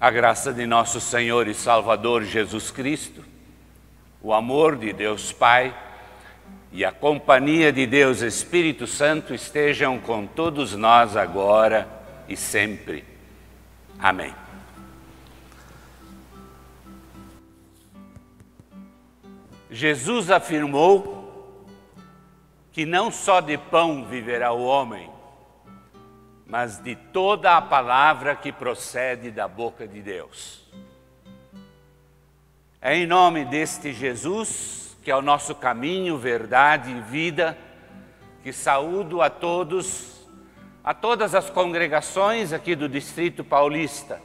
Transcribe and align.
A 0.00 0.12
graça 0.12 0.52
de 0.52 0.64
nosso 0.64 1.00
Senhor 1.00 1.48
e 1.48 1.54
Salvador 1.54 2.22
Jesus 2.22 2.70
Cristo, 2.70 3.24
o 4.22 4.32
amor 4.32 4.76
de 4.76 4.92
Deus 4.92 5.32
Pai 5.32 5.76
e 6.70 6.84
a 6.84 6.92
companhia 6.92 7.72
de 7.72 7.84
Deus 7.84 8.20
Espírito 8.20 8.86
Santo 8.86 9.34
estejam 9.34 9.98
com 9.98 10.24
todos 10.24 10.72
nós 10.74 11.16
agora 11.16 11.88
e 12.28 12.36
sempre. 12.36 13.04
Amém. 13.98 14.32
Jesus 19.68 20.30
afirmou 20.30 21.66
que 22.70 22.86
não 22.86 23.10
só 23.10 23.40
de 23.40 23.58
pão 23.58 24.04
viverá 24.04 24.52
o 24.52 24.62
homem, 24.62 25.10
mas 26.48 26.82
de 26.82 26.96
toda 26.96 27.58
a 27.58 27.62
palavra 27.62 28.34
que 28.34 28.50
procede 28.50 29.30
da 29.30 29.46
boca 29.46 29.86
de 29.86 30.00
Deus. 30.00 30.66
É 32.80 32.96
em 32.96 33.06
nome 33.06 33.44
deste 33.44 33.92
Jesus, 33.92 34.96
que 35.02 35.10
é 35.10 35.16
o 35.16 35.20
nosso 35.20 35.54
caminho, 35.54 36.16
verdade 36.16 36.90
e 36.90 37.00
vida, 37.02 37.56
que 38.42 38.50
saúdo 38.50 39.20
a 39.20 39.28
todos, 39.28 40.26
a 40.82 40.94
todas 40.94 41.34
as 41.34 41.50
congregações 41.50 42.54
aqui 42.54 42.74
do 42.74 42.88
Distrito 42.88 43.44
Paulista. 43.44 44.18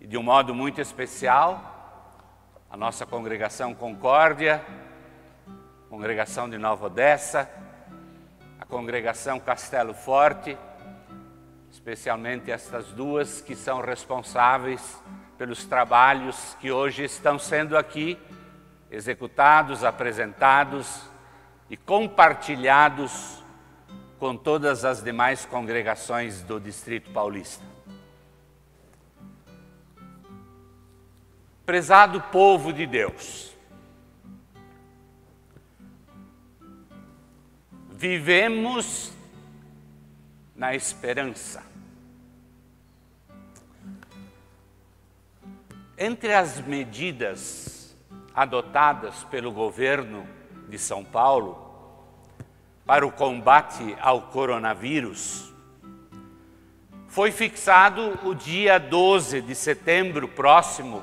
E 0.00 0.06
de 0.06 0.18
um 0.18 0.22
modo 0.22 0.52
muito 0.52 0.80
especial, 0.80 2.56
a 2.68 2.76
nossa 2.76 3.06
congregação 3.06 3.72
Concórdia, 3.72 4.64
congregação 5.88 6.50
de 6.50 6.58
Nova 6.58 6.86
Odessa, 6.86 7.48
congregação 8.68 9.40
Castelo 9.40 9.94
Forte, 9.94 10.56
especialmente 11.70 12.50
estas 12.50 12.86
duas 12.88 13.40
que 13.40 13.56
são 13.56 13.80
responsáveis 13.80 15.02
pelos 15.38 15.64
trabalhos 15.64 16.56
que 16.60 16.70
hoje 16.70 17.04
estão 17.04 17.38
sendo 17.38 17.76
aqui 17.76 18.18
executados, 18.90 19.84
apresentados 19.84 21.02
e 21.70 21.76
compartilhados 21.76 23.42
com 24.18 24.36
todas 24.36 24.84
as 24.84 25.02
demais 25.02 25.46
congregações 25.46 26.42
do 26.42 26.58
Distrito 26.60 27.10
Paulista. 27.10 27.64
Prezado 31.64 32.20
povo 32.32 32.72
de 32.72 32.86
Deus, 32.86 33.54
vivemos 37.98 39.12
na 40.54 40.72
esperança. 40.72 41.64
Entre 45.98 46.32
as 46.32 46.60
medidas 46.60 47.92
adotadas 48.32 49.24
pelo 49.24 49.50
governo 49.50 50.24
de 50.68 50.78
São 50.78 51.04
Paulo 51.04 51.58
para 52.86 53.04
o 53.04 53.10
combate 53.10 53.96
ao 54.00 54.22
coronavírus, 54.28 55.52
foi 57.08 57.32
fixado 57.32 58.16
o 58.24 58.32
dia 58.32 58.78
12 58.78 59.40
de 59.40 59.56
setembro 59.56 60.28
próximo 60.28 61.02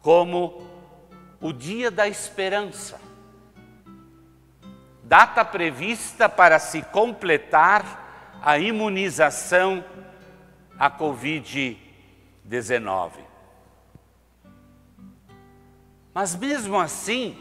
como 0.00 0.66
o 1.38 1.52
Dia 1.52 1.90
da 1.90 2.08
Esperança 2.08 3.07
data 5.08 5.42
prevista 5.42 6.28
para 6.28 6.58
se 6.58 6.82
completar 6.82 8.40
a 8.42 8.58
imunização 8.58 9.82
à 10.78 10.90
Covid-19. 10.90 13.12
Mas 16.12 16.36
mesmo 16.36 16.78
assim, 16.78 17.38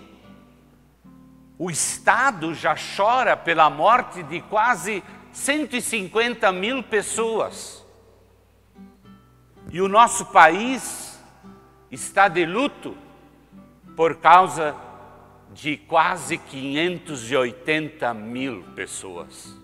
o 1.60 1.70
Estado 1.70 2.54
já 2.54 2.74
chora 2.96 3.36
pela 3.36 3.70
morte 3.70 4.24
de 4.24 4.40
quase 4.44 5.04
150 5.34 6.50
mil 6.54 6.82
pessoas. 6.82 7.86
E 9.70 9.82
o 9.82 9.90
nosso 9.90 10.28
país 10.28 11.22
está 11.92 12.30
de 12.30 12.46
luto 12.46 12.96
por 13.94 14.16
causa 14.16 14.74
de 15.58 15.76
quase 15.76 16.38
580 16.38 18.14
mil 18.14 18.62
pessoas. 18.76 19.58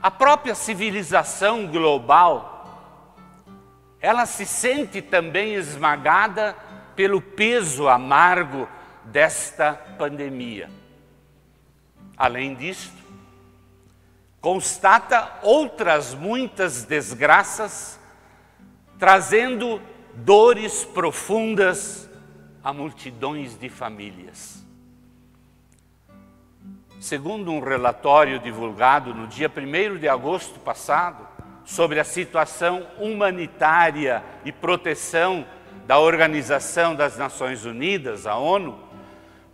A 0.00 0.10
própria 0.10 0.54
civilização 0.54 1.66
global, 1.66 3.04
ela 4.00 4.24
se 4.24 4.46
sente 4.46 5.02
também 5.02 5.52
esmagada 5.52 6.56
pelo 6.96 7.20
peso 7.20 7.86
amargo 7.86 8.66
desta 9.04 9.74
pandemia. 9.98 10.70
Além 12.16 12.54
disto, 12.54 12.96
constata 14.40 15.40
outras 15.42 16.14
muitas 16.14 16.84
desgraças, 16.84 18.00
trazendo 18.98 19.78
dores 20.14 20.86
profundas 20.86 22.08
a 22.62 22.72
multidões 22.72 23.58
de 23.58 23.68
famílias. 23.68 24.64
Segundo 27.00 27.50
um 27.50 27.60
relatório 27.60 28.38
divulgado 28.38 29.14
no 29.14 29.26
dia 29.26 29.50
1 29.50 29.98
de 29.98 30.08
agosto 30.08 30.60
passado, 30.60 31.26
sobre 31.64 32.00
a 32.00 32.04
situação 32.04 32.86
humanitária 32.98 34.22
e 34.44 34.52
proteção 34.52 35.46
da 35.86 35.98
Organização 35.98 36.94
das 36.94 37.16
Nações 37.16 37.64
Unidas, 37.64 38.26
a 38.26 38.36
ONU, 38.36 38.78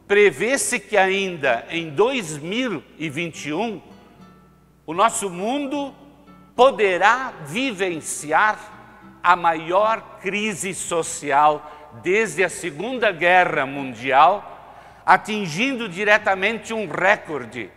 prevê-se 0.08 0.80
que 0.80 0.96
ainda 0.96 1.66
em 1.70 1.90
2021 1.90 3.82
o 4.86 4.94
nosso 4.94 5.28
mundo 5.28 5.94
poderá 6.54 7.32
vivenciar 7.44 8.58
a 9.22 9.36
maior 9.36 10.18
crise 10.20 10.72
social 10.74 11.75
desde 12.02 12.42
a 12.44 12.48
Segunda 12.48 13.12
Guerra 13.12 13.66
Mundial, 13.66 14.54
atingindo 15.04 15.86
diretamente 15.88 16.72
um 16.72 16.88
recorde 16.88 17.70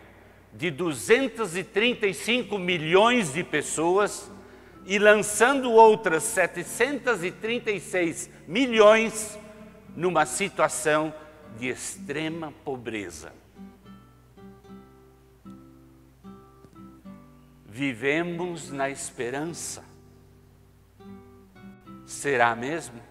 de 0.52 0.68
235 0.70 2.58
milhões 2.58 3.32
de 3.32 3.42
pessoas 3.44 4.28
e 4.84 4.98
lançando 4.98 5.70
outras 5.70 6.24
736 6.24 8.28
milhões 8.46 9.38
numa 9.94 10.26
situação 10.26 11.14
de 11.58 11.68
extrema 11.68 12.52
pobreza. 12.64 13.32
Vivemos 17.66 18.70
na 18.70 18.88
esperança. 18.90 19.84
Será 22.04 22.54
mesmo? 22.56 23.09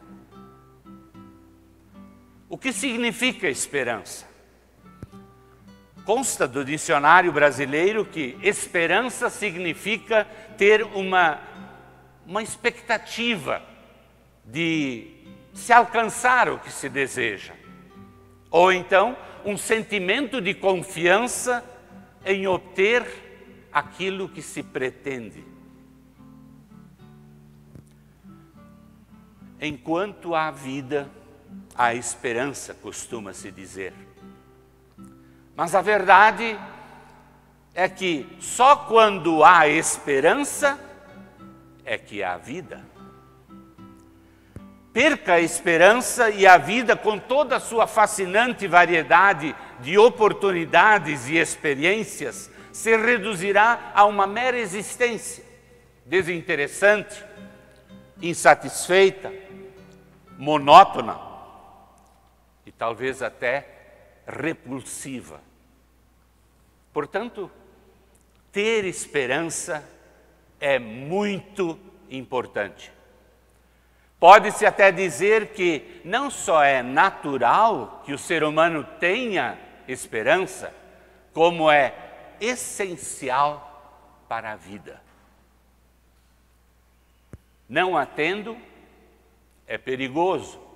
O 2.50 2.58
que 2.58 2.74
significa 2.74 3.48
esperança? 3.48 4.28
Consta 6.04 6.48
do 6.48 6.66
dicionário 6.66 7.32
brasileiro 7.32 8.04
que 8.04 8.36
esperança 8.42 9.30
significa 9.30 10.26
ter 10.58 10.84
uma, 10.84 11.40
uma 12.26 12.42
expectativa 12.42 13.62
de 14.44 15.12
se 15.54 15.72
alcançar 15.72 16.50
o 16.50 16.58
que 16.58 16.72
se 16.72 16.90
deseja. 16.90 17.54
Ou 18.50 18.74
então, 18.74 19.16
um 19.46 19.56
sentimento 19.56 20.42
de 20.42 20.56
confiança 20.56 21.64
em 22.26 22.48
obter 22.48 23.06
aquilo 23.72 24.28
que 24.28 24.42
se 24.42 24.64
pretende. 24.64 25.46
Enquanto 29.62 30.34
há 30.34 30.50
vida, 30.50 31.12
a 31.80 31.96
esperança, 31.96 32.74
costuma-se 32.74 33.50
dizer. 33.50 33.94
Mas 35.56 35.74
a 35.74 35.82
verdade 35.82 36.60
é 37.74 37.88
que 37.88 38.28
só 38.42 38.76
quando 38.76 39.46
há 39.46 39.66
esperança 39.66 40.78
é 41.86 41.98
que 41.98 42.22
há 42.22 42.36
vida. 42.36 42.84
Perca 44.92 45.36
a 45.36 45.40
esperança 45.40 46.30
e 46.30 46.46
a 46.46 46.58
vida, 46.58 46.98
com 46.98 47.18
toda 47.18 47.56
a 47.56 47.62
sua 47.62 47.88
fascinante 47.88 48.68
variedade 48.68 49.56
de 49.80 49.98
oportunidades 49.98 51.30
e 51.30 51.38
experiências, 51.38 52.52
se 52.74 52.98
reduzirá 52.98 53.94
a 53.96 54.04
uma 54.04 54.28
mera 54.28 54.60
existência 54.60 55.46
desinteressante, 56.06 57.24
insatisfeita, 58.22 59.32
monótona 60.38 61.29
talvez 62.80 63.22
até 63.22 63.68
repulsiva. 64.26 65.42
Portanto, 66.94 67.52
ter 68.54 68.86
esperança 68.86 69.88
é 70.60 70.80
muito 70.80 71.78
importante. 72.10 72.92
Pode-se 74.18 74.66
até 74.66 74.92
dizer 74.92 75.54
que 75.54 76.02
não 76.04 76.32
só 76.32 76.64
é 76.64 76.82
natural 76.82 78.02
que 78.06 78.14
o 78.14 78.18
ser 78.18 78.44
humano 78.44 78.84
tenha 79.00 79.58
esperança, 79.88 80.74
como 81.34 81.70
é 81.70 81.94
essencial 82.40 84.24
para 84.28 84.54
a 84.54 84.56
vida. 84.56 85.02
Não 87.68 87.98
a 87.98 88.06
tendo, 88.06 88.58
é 89.68 89.78
perigoso, 89.78 90.69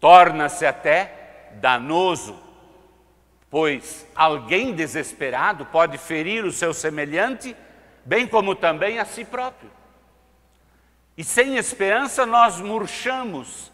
torna-se 0.00 0.64
até 0.64 1.50
danoso, 1.60 2.36
pois 3.50 4.06
alguém 4.14 4.72
desesperado 4.72 5.66
pode 5.66 5.98
ferir 5.98 6.44
o 6.44 6.52
seu 6.52 6.72
semelhante, 6.72 7.54
bem 8.04 8.26
como 8.26 8.54
também 8.54 8.98
a 8.98 9.04
si 9.04 9.24
próprio. 9.24 9.70
E 11.16 11.22
sem 11.22 11.56
esperança 11.56 12.24
nós 12.24 12.60
murchamos, 12.60 13.70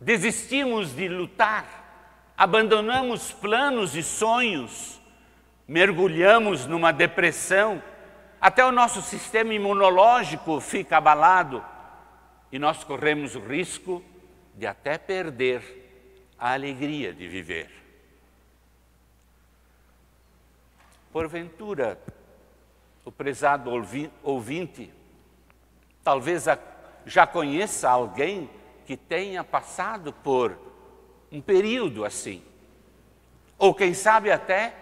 desistimos 0.00 0.94
de 0.94 1.08
lutar, 1.08 1.66
abandonamos 2.36 3.32
planos 3.32 3.96
e 3.96 4.02
sonhos, 4.02 5.00
mergulhamos 5.66 6.66
numa 6.66 6.92
depressão, 6.92 7.82
até 8.40 8.64
o 8.64 8.70
nosso 8.70 9.02
sistema 9.02 9.54
imunológico 9.54 10.60
fica 10.60 10.98
abalado 10.98 11.64
e 12.52 12.58
nós 12.58 12.84
corremos 12.84 13.34
o 13.34 13.40
risco 13.40 14.04
de 14.56 14.66
até 14.66 14.96
perder 14.96 15.62
a 16.38 16.52
alegria 16.52 17.12
de 17.12 17.26
viver. 17.26 17.70
Porventura, 21.12 21.98
o 23.04 23.12
prezado 23.12 23.70
ouvinte, 24.22 24.92
talvez 26.02 26.46
já 27.06 27.26
conheça 27.26 27.88
alguém 27.88 28.50
que 28.86 28.96
tenha 28.96 29.44
passado 29.44 30.12
por 30.12 30.58
um 31.30 31.40
período 31.40 32.04
assim. 32.04 32.42
Ou 33.58 33.74
quem 33.74 33.94
sabe 33.94 34.30
até 34.30 34.74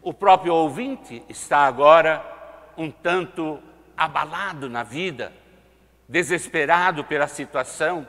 o 0.00 0.12
próprio 0.12 0.54
ouvinte 0.54 1.22
está 1.28 1.58
agora 1.58 2.24
um 2.76 2.90
tanto 2.90 3.62
abalado 3.96 4.68
na 4.68 4.82
vida, 4.82 5.32
desesperado 6.08 7.04
pela 7.04 7.28
situação, 7.28 8.06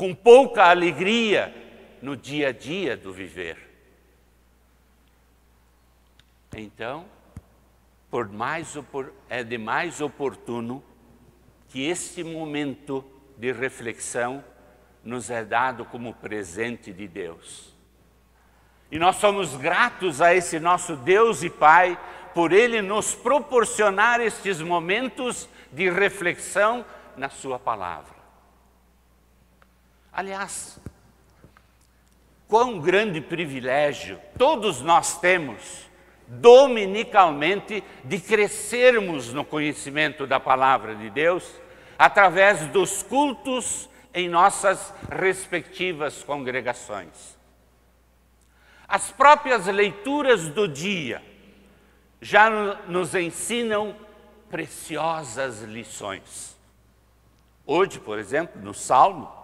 com 0.00 0.14
pouca 0.14 0.64
alegria 0.64 1.54
no 2.00 2.16
dia 2.16 2.48
a 2.48 2.52
dia 2.52 2.96
do 2.96 3.12
viver. 3.12 3.58
Então, 6.56 7.04
por 8.10 8.26
mais, 8.26 8.74
é 9.28 9.44
de 9.44 9.58
mais 9.58 10.00
oportuno 10.00 10.82
que 11.68 11.86
este 11.86 12.24
momento 12.24 13.04
de 13.36 13.52
reflexão 13.52 14.42
nos 15.04 15.28
é 15.28 15.44
dado 15.44 15.84
como 15.84 16.14
presente 16.14 16.94
de 16.94 17.06
Deus. 17.06 17.76
E 18.90 18.98
nós 18.98 19.16
somos 19.16 19.54
gratos 19.54 20.22
a 20.22 20.34
esse 20.34 20.58
nosso 20.58 20.96
Deus 20.96 21.42
e 21.42 21.50
Pai 21.50 22.00
por 22.32 22.52
Ele 22.52 22.80
nos 22.80 23.14
proporcionar 23.14 24.18
estes 24.18 24.62
momentos 24.62 25.46
de 25.70 25.90
reflexão 25.90 26.86
na 27.18 27.28
Sua 27.28 27.58
palavra. 27.58 28.19
Aliás, 30.12 30.78
quão 32.48 32.80
grande 32.80 33.20
privilégio 33.20 34.20
todos 34.36 34.80
nós 34.80 35.20
temos 35.20 35.88
dominicalmente 36.26 37.82
de 38.04 38.20
crescermos 38.20 39.32
no 39.32 39.44
conhecimento 39.44 40.26
da 40.26 40.38
palavra 40.38 40.94
de 40.94 41.10
Deus 41.10 41.60
através 41.98 42.66
dos 42.68 43.02
cultos 43.02 43.88
em 44.14 44.28
nossas 44.28 44.92
respectivas 45.10 46.22
congregações. 46.22 47.38
As 48.88 49.10
próprias 49.10 49.66
leituras 49.66 50.48
do 50.48 50.66
dia 50.66 51.22
já 52.20 52.50
nos 52.88 53.14
ensinam 53.14 53.94
preciosas 54.48 55.62
lições. 55.62 56.56
Hoje, 57.64 58.00
por 58.00 58.18
exemplo, 58.18 58.60
no 58.60 58.74
Salmo, 58.74 59.39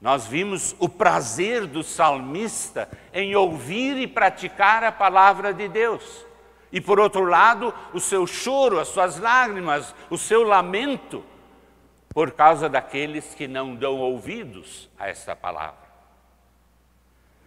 nós 0.00 0.26
vimos 0.26 0.74
o 0.78 0.88
prazer 0.88 1.66
do 1.66 1.82
salmista 1.82 2.88
em 3.12 3.36
ouvir 3.36 3.98
e 3.98 4.06
praticar 4.06 4.82
a 4.82 4.90
palavra 4.90 5.52
de 5.52 5.68
Deus. 5.68 6.24
E 6.72 6.80
por 6.80 6.98
outro 6.98 7.24
lado, 7.24 7.74
o 7.92 8.00
seu 8.00 8.26
choro, 8.26 8.80
as 8.80 8.88
suas 8.88 9.18
lágrimas, 9.18 9.94
o 10.08 10.16
seu 10.16 10.42
lamento 10.42 11.22
por 12.14 12.32
causa 12.32 12.68
daqueles 12.68 13.34
que 13.34 13.46
não 13.46 13.74
dão 13.74 13.98
ouvidos 13.98 14.88
a 14.98 15.08
esta 15.08 15.36
palavra. 15.36 15.90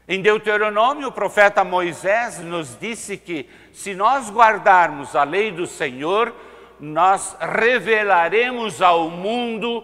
Em 0.07 0.21
Deuteronômio, 0.21 1.07
o 1.07 1.11
profeta 1.11 1.63
Moisés 1.63 2.37
nos 2.39 2.77
disse 2.77 3.17
que 3.17 3.49
se 3.71 3.95
nós 3.95 4.29
guardarmos 4.29 5.15
a 5.15 5.23
lei 5.23 5.51
do 5.51 5.65
Senhor, 5.65 6.33
nós 6.79 7.35
revelaremos 7.39 8.81
ao 8.81 9.09
mundo 9.09 9.83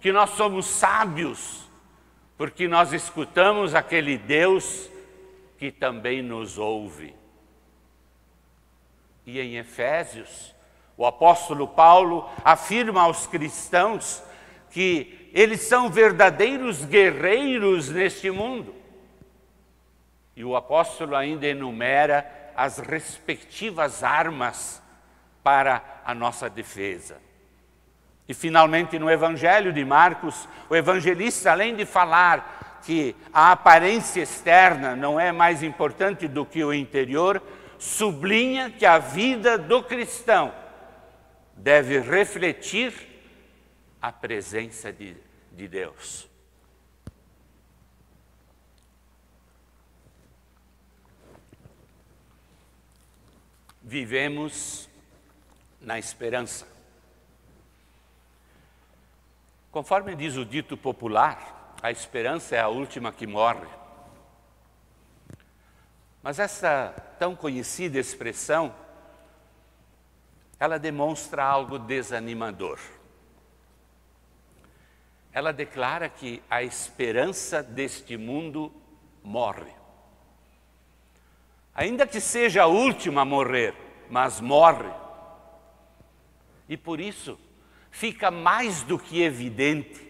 que 0.00 0.10
nós 0.10 0.30
somos 0.30 0.66
sábios 0.66 1.69
porque 2.40 2.66
nós 2.66 2.94
escutamos 2.94 3.74
aquele 3.74 4.16
Deus 4.16 4.90
que 5.58 5.70
também 5.70 6.22
nos 6.22 6.56
ouve. 6.56 7.14
E 9.26 9.38
em 9.38 9.58
Efésios, 9.58 10.54
o 10.96 11.04
apóstolo 11.04 11.68
Paulo 11.68 12.26
afirma 12.42 13.02
aos 13.02 13.26
cristãos 13.26 14.22
que 14.70 15.30
eles 15.34 15.60
são 15.60 15.90
verdadeiros 15.90 16.82
guerreiros 16.82 17.90
neste 17.90 18.30
mundo. 18.30 18.74
E 20.34 20.42
o 20.42 20.56
apóstolo 20.56 21.14
ainda 21.14 21.46
enumera 21.46 22.52
as 22.56 22.78
respectivas 22.78 24.02
armas 24.02 24.82
para 25.42 26.00
a 26.06 26.14
nossa 26.14 26.48
defesa. 26.48 27.20
E 28.30 28.34
finalmente 28.34 28.96
no 28.96 29.10
Evangelho 29.10 29.72
de 29.72 29.84
Marcos, 29.84 30.48
o 30.68 30.76
evangelista, 30.76 31.50
além 31.50 31.74
de 31.74 31.84
falar 31.84 32.78
que 32.86 33.16
a 33.32 33.50
aparência 33.50 34.22
externa 34.22 34.94
não 34.94 35.18
é 35.18 35.32
mais 35.32 35.64
importante 35.64 36.28
do 36.28 36.46
que 36.46 36.62
o 36.62 36.72
interior, 36.72 37.42
sublinha 37.76 38.70
que 38.70 38.86
a 38.86 38.98
vida 38.98 39.58
do 39.58 39.82
cristão 39.82 40.54
deve 41.56 41.98
refletir 41.98 42.94
a 44.00 44.12
presença 44.12 44.92
de, 44.92 45.16
de 45.50 45.66
Deus. 45.66 46.30
Vivemos 53.82 54.88
na 55.80 55.98
esperança. 55.98 56.78
Conforme 59.70 60.16
diz 60.16 60.36
o 60.36 60.44
dito 60.44 60.76
popular, 60.76 61.76
a 61.80 61.90
esperança 61.90 62.56
é 62.56 62.60
a 62.60 62.68
última 62.68 63.12
que 63.12 63.26
morre. 63.26 63.68
Mas 66.22 66.38
essa 66.38 66.94
tão 67.18 67.36
conhecida 67.36 67.98
expressão, 67.98 68.74
ela 70.58 70.78
demonstra 70.78 71.44
algo 71.44 71.78
desanimador. 71.78 72.78
Ela 75.32 75.52
declara 75.52 76.08
que 76.08 76.42
a 76.50 76.62
esperança 76.62 77.62
deste 77.62 78.16
mundo 78.16 78.72
morre. 79.22 79.72
Ainda 81.72 82.06
que 82.06 82.20
seja 82.20 82.64
a 82.64 82.66
última 82.66 83.22
a 83.22 83.24
morrer, 83.24 83.74
mas 84.10 84.40
morre. 84.40 84.90
E 86.68 86.76
por 86.76 87.00
isso, 87.00 87.38
fica 87.90 88.30
mais 88.30 88.82
do 88.82 88.98
que 88.98 89.22
evidente 89.22 90.08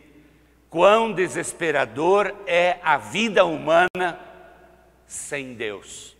quão 0.68 1.12
desesperador 1.12 2.34
é 2.46 2.78
a 2.82 2.96
vida 2.96 3.44
humana 3.44 4.20
sem 5.06 5.54
Deus. 5.54 6.16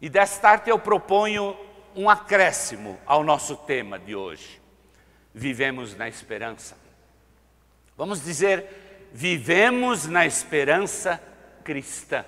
E 0.00 0.08
desta 0.08 0.40
tarde 0.40 0.70
eu 0.70 0.78
proponho 0.78 1.56
um 1.94 2.08
acréscimo 2.08 2.98
ao 3.04 3.22
nosso 3.22 3.56
tema 3.56 3.98
de 3.98 4.16
hoje. 4.16 4.60
Vivemos 5.34 5.94
na 5.94 6.08
esperança. 6.08 6.76
Vamos 7.96 8.24
dizer, 8.24 9.10
vivemos 9.12 10.06
na 10.06 10.24
esperança 10.24 11.22
cristã. 11.62 12.24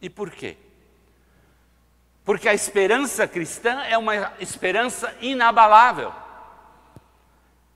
E 0.00 0.10
por 0.10 0.30
quê? 0.30 0.56
Porque 2.24 2.48
a 2.48 2.54
esperança 2.54 3.26
cristã 3.26 3.82
é 3.82 3.96
uma 3.96 4.32
esperança 4.40 5.14
inabalável. 5.20 6.12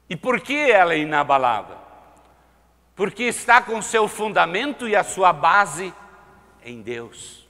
E 0.08 0.16
por 0.16 0.40
que 0.40 0.70
ela 0.70 0.94
é 0.94 0.98
inabalável? 0.98 1.76
Porque 2.94 3.24
está 3.24 3.60
com 3.60 3.80
seu 3.82 4.06
fundamento 4.06 4.86
e 4.86 4.94
a 4.94 5.02
sua 5.02 5.32
base 5.32 5.92
em 6.64 6.82
Deus. 6.82 7.44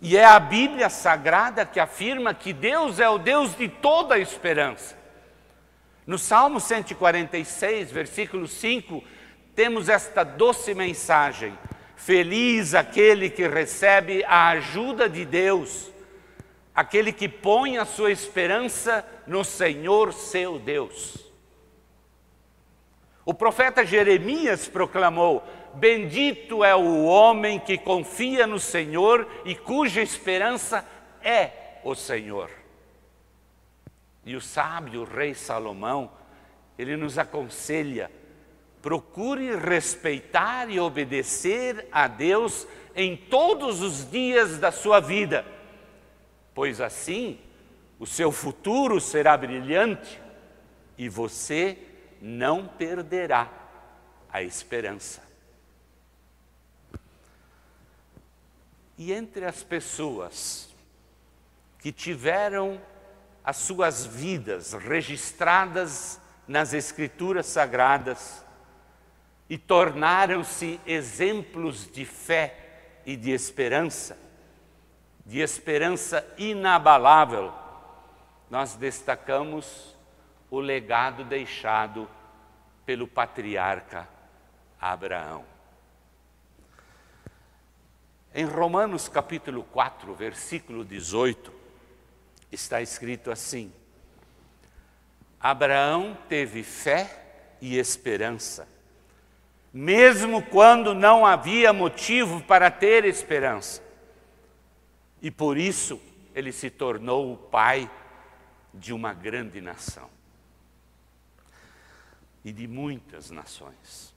E 0.00 0.16
é 0.16 0.24
a 0.24 0.38
Bíblia 0.38 0.88
Sagrada 0.88 1.66
que 1.66 1.80
afirma 1.80 2.32
que 2.32 2.52
Deus 2.52 3.00
é 3.00 3.08
o 3.08 3.18
Deus 3.18 3.56
de 3.56 3.68
toda 3.68 4.14
a 4.14 4.18
esperança. 4.18 4.96
No 6.06 6.18
Salmo 6.18 6.60
146, 6.60 7.90
versículo 7.90 8.46
5, 8.46 9.02
temos 9.54 9.88
esta 9.88 10.22
doce 10.22 10.72
mensagem: 10.72 11.58
Feliz 11.98 12.76
aquele 12.76 13.28
que 13.28 13.48
recebe 13.48 14.24
a 14.24 14.50
ajuda 14.50 15.08
de 15.08 15.24
Deus, 15.24 15.90
aquele 16.72 17.12
que 17.12 17.28
põe 17.28 17.76
a 17.76 17.84
sua 17.84 18.12
esperança 18.12 19.04
no 19.26 19.42
Senhor 19.42 20.12
seu 20.12 20.60
Deus. 20.60 21.18
O 23.26 23.34
profeta 23.34 23.84
Jeremias 23.84 24.68
proclamou: 24.68 25.42
Bendito 25.74 26.62
é 26.62 26.74
o 26.74 27.04
homem 27.04 27.58
que 27.58 27.76
confia 27.76 28.46
no 28.46 28.60
Senhor 28.60 29.28
e 29.44 29.56
cuja 29.56 30.00
esperança 30.00 30.86
é 31.20 31.80
o 31.82 31.96
Senhor. 31.96 32.48
E 34.24 34.36
o 34.36 34.40
sábio 34.40 35.02
rei 35.02 35.34
Salomão, 35.34 36.12
ele 36.78 36.96
nos 36.96 37.18
aconselha: 37.18 38.08
procure 38.82 39.56
respeitar 39.56 40.70
e 40.70 40.78
obedecer 40.78 41.88
a 41.90 42.06
Deus 42.06 42.66
em 42.94 43.16
todos 43.16 43.80
os 43.80 44.10
dias 44.10 44.58
da 44.58 44.72
sua 44.72 45.00
vida, 45.00 45.44
pois 46.54 46.80
assim 46.80 47.38
o 47.98 48.06
seu 48.06 48.30
futuro 48.30 49.00
será 49.00 49.36
brilhante 49.36 50.20
e 50.96 51.08
você 51.08 51.78
não 52.20 52.66
perderá 52.66 53.48
a 54.30 54.42
esperança. 54.42 55.22
E 58.96 59.12
entre 59.12 59.44
as 59.44 59.62
pessoas 59.62 60.68
que 61.78 61.92
tiveram 61.92 62.80
as 63.44 63.56
suas 63.56 64.04
vidas 64.04 64.72
registradas 64.72 66.20
nas 66.46 66.74
Escrituras 66.74 67.46
Sagradas 67.46 68.44
e 69.48 69.56
tornaram-se 69.56 70.80
exemplos 70.86 71.90
de 71.90 72.04
fé 72.04 73.00
e 73.06 73.16
de 73.16 73.30
esperança, 73.30 74.18
de 75.24 75.40
esperança 75.40 76.26
inabalável, 76.36 77.52
nós 78.50 78.74
destacamos 78.74 79.96
o 80.50 80.60
legado 80.60 81.24
deixado 81.24 82.08
pelo 82.84 83.06
patriarca 83.06 84.08
Abraão. 84.80 85.44
Em 88.34 88.44
Romanos 88.44 89.08
capítulo 89.08 89.64
4, 89.64 90.14
versículo 90.14 90.84
18, 90.84 91.52
está 92.52 92.80
escrito 92.80 93.30
assim: 93.30 93.72
Abraão 95.40 96.16
teve 96.28 96.62
fé 96.62 97.56
e 97.60 97.78
esperança, 97.78 98.68
mesmo 99.72 100.42
quando 100.42 100.94
não 100.94 101.26
havia 101.26 101.72
motivo 101.72 102.40
para 102.42 102.70
ter 102.70 103.04
esperança. 103.04 103.82
E 105.20 105.30
por 105.30 105.56
isso 105.56 106.00
ele 106.34 106.52
se 106.52 106.70
tornou 106.70 107.32
o 107.32 107.36
pai 107.36 107.90
de 108.72 108.92
uma 108.92 109.12
grande 109.12 109.60
nação 109.60 110.08
e 112.44 112.52
de 112.52 112.66
muitas 112.66 113.30
nações. 113.30 114.14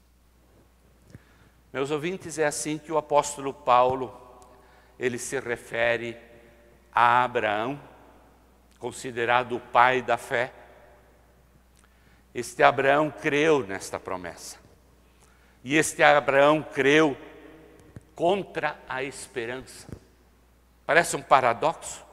Meus 1.74 1.90
ouvintes, 1.90 2.38
é 2.38 2.46
assim 2.46 2.78
que 2.78 2.92
o 2.92 2.98
apóstolo 2.98 3.54
Paulo 3.54 4.18
ele 5.00 5.18
se 5.18 5.40
refere 5.40 6.18
a 6.94 7.24
Abraão, 7.24 7.80
considerado 8.78 9.56
o 9.56 9.60
pai 9.60 10.02
da 10.02 10.18
fé. 10.18 10.54
Este 12.34 12.62
Abraão 12.62 13.10
creu 13.10 13.66
nesta 13.66 14.00
promessa. 14.00 14.60
E 15.64 15.76
este 15.76 16.02
Abraão 16.02 16.64
creu 16.64 17.16
contra 18.16 18.80
a 18.88 19.04
esperança. 19.04 19.88
Parece 20.86 21.16
um 21.16 21.22
paradoxo. 21.22 22.06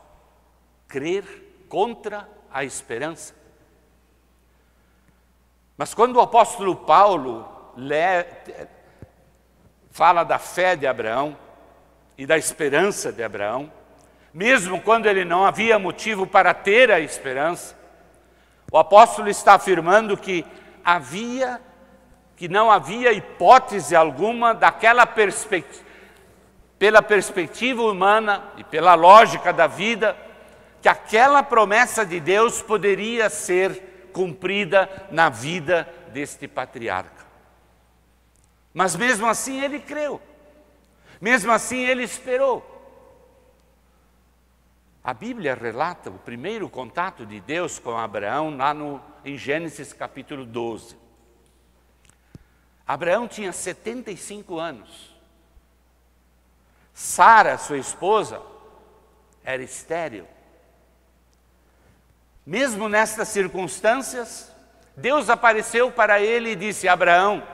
Crer 0.86 1.24
contra 1.68 2.28
a 2.50 2.64
esperança. 2.64 3.34
Mas 5.76 5.94
quando 5.94 6.16
o 6.16 6.20
apóstolo 6.20 6.74
Paulo 6.74 7.46
fala 9.90 10.24
da 10.24 10.38
fé 10.38 10.74
de 10.74 10.86
Abraão 10.86 11.36
e 12.16 12.26
da 12.26 12.36
esperança 12.36 13.12
de 13.12 13.22
Abraão, 13.22 13.72
mesmo 14.32 14.80
quando 14.80 15.06
ele 15.06 15.24
não 15.24 15.44
havia 15.44 15.78
motivo 15.78 16.26
para 16.26 16.52
ter 16.52 16.90
a 16.90 17.00
esperança, 17.00 17.76
o 18.70 18.76
apóstolo 18.76 19.28
está 19.28 19.54
afirmando 19.54 20.16
que 20.16 20.44
havia 20.84 21.60
que 22.38 22.48
não 22.48 22.70
havia 22.70 23.12
hipótese 23.12 23.94
alguma 23.94 24.54
daquela 24.54 25.04
perspectiva 25.04 25.88
pela 26.78 27.02
perspectiva 27.02 27.82
humana 27.82 28.52
e 28.56 28.62
pela 28.62 28.94
lógica 28.94 29.52
da 29.52 29.66
vida, 29.66 30.16
que 30.80 30.88
aquela 30.88 31.42
promessa 31.42 32.06
de 32.06 32.20
Deus 32.20 32.62
poderia 32.62 33.28
ser 33.28 34.10
cumprida 34.12 34.88
na 35.10 35.28
vida 35.28 35.92
deste 36.12 36.46
patriarca. 36.46 37.26
Mas 38.72 38.94
mesmo 38.94 39.26
assim 39.26 39.60
ele 39.60 39.80
creu, 39.80 40.22
mesmo 41.20 41.50
assim 41.50 41.84
ele 41.84 42.04
esperou. 42.04 42.76
A 45.02 45.12
Bíblia 45.12 45.54
relata 45.54 46.10
o 46.10 46.18
primeiro 46.18 46.68
contato 46.68 47.26
de 47.26 47.40
Deus 47.40 47.78
com 47.78 47.96
Abraão 47.96 48.56
lá 48.56 48.72
no, 48.72 49.00
em 49.24 49.36
Gênesis 49.36 49.92
capítulo 49.92 50.44
12. 50.44 51.07
Abraão 52.88 53.28
tinha 53.28 53.52
75 53.52 54.58
anos. 54.58 55.14
Sara, 56.94 57.58
sua 57.58 57.76
esposa, 57.76 58.40
era 59.44 59.62
estéril. 59.62 60.26
Mesmo 62.46 62.88
nestas 62.88 63.28
circunstâncias, 63.28 64.50
Deus 64.96 65.28
apareceu 65.28 65.92
para 65.92 66.18
ele 66.18 66.52
e 66.52 66.56
disse: 66.56 66.88
Abraão, 66.88 67.46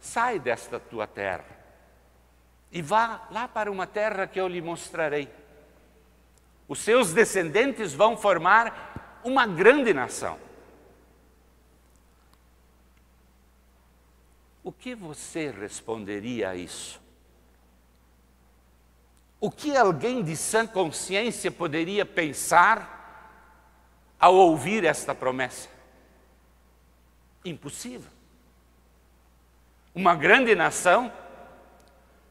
sai 0.00 0.38
desta 0.38 0.80
tua 0.80 1.06
terra 1.06 1.44
e 2.72 2.80
vá 2.80 3.26
lá 3.30 3.46
para 3.46 3.70
uma 3.70 3.86
terra 3.86 4.26
que 4.26 4.40
eu 4.40 4.48
lhe 4.48 4.62
mostrarei. 4.62 5.28
Os 6.66 6.78
seus 6.78 7.12
descendentes 7.12 7.92
vão 7.92 8.16
formar 8.16 9.20
uma 9.22 9.46
grande 9.46 9.92
nação. 9.92 10.38
O 14.70 14.72
que 14.72 14.94
você 14.94 15.50
responderia 15.50 16.50
a 16.50 16.54
isso? 16.54 17.02
O 19.40 19.50
que 19.50 19.76
alguém 19.76 20.22
de 20.22 20.36
sã 20.36 20.64
consciência 20.64 21.50
poderia 21.50 22.06
pensar 22.06 24.14
ao 24.16 24.32
ouvir 24.32 24.84
esta 24.84 25.12
promessa? 25.12 25.68
Impossível 27.44 28.08
uma 29.92 30.14
grande 30.14 30.54
nação, 30.54 31.12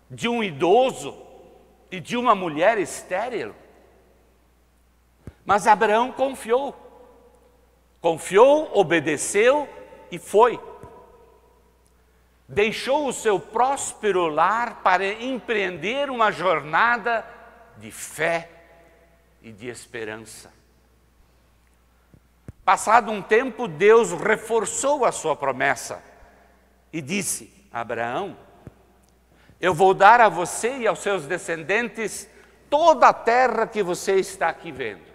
de 0.09 0.29
um 0.29 0.41
idoso 0.41 1.21
e 1.91 1.99
de 1.99 2.15
uma 2.15 2.33
mulher 2.33 2.77
estéril. 2.77 3.53
Mas 5.45 5.67
Abraão 5.67 6.13
confiou, 6.13 6.73
confiou, 7.99 8.71
obedeceu 8.73 9.67
e 10.09 10.17
foi. 10.17 10.68
Deixou 12.51 13.07
o 13.07 13.13
seu 13.13 13.39
próspero 13.39 14.27
lar 14.27 14.81
para 14.81 15.05
empreender 15.05 16.09
uma 16.09 16.31
jornada 16.31 17.23
de 17.77 17.91
fé 17.91 18.49
e 19.39 19.51
de 19.51 19.67
esperança. 19.67 20.51
Passado 22.65 23.11
um 23.11 23.21
tempo, 23.21 23.67
Deus 23.67 24.11
reforçou 24.13 25.05
a 25.05 25.11
sua 25.11 25.35
promessa 25.35 26.03
e 26.91 27.01
disse: 27.01 27.53
Abraão, 27.71 28.35
eu 29.61 29.71
vou 29.71 29.93
dar 29.93 30.19
a 30.19 30.27
você 30.27 30.79
e 30.79 30.87
aos 30.87 30.99
seus 30.99 31.27
descendentes 31.27 32.27
toda 32.67 33.09
a 33.09 33.13
terra 33.13 33.67
que 33.67 33.83
você 33.83 34.15
está 34.15 34.49
aqui 34.49 34.71
vendo. 34.71 35.07